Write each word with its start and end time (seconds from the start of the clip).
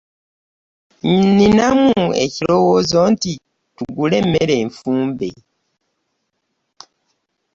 Ninamu 1.35 1.95
ekirowoozo 2.25 2.99
nti 3.13 3.31
tugule 3.75 4.17
mmere 4.25 4.55
nfumbe. 4.67 5.29